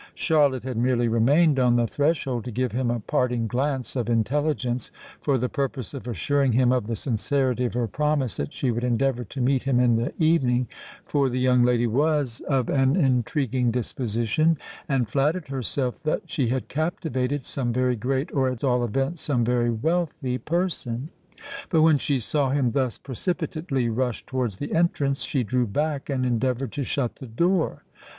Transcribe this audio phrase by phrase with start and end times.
[0.15, 4.89] Charlotte had merely remained on the threshold to give him a parting glance of intelligence
[5.21, 8.83] for the purpose of assuring him of the sincerity of her promise that she would
[8.83, 14.57] endeavour to meet him in the evening,—for the young lady was of an intriguing disposition,
[14.89, 19.45] and flattered herself that she had captivated some very great, or at all events some
[19.45, 25.67] very wealthy person:—but, when she saw him thus precipitately rush towards the entrance, she drew
[25.67, 27.83] back and endeavoured to shut the door.